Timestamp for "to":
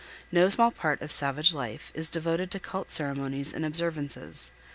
2.49-2.59